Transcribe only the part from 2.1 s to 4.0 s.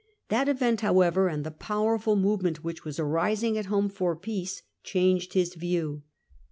movement which was arising at home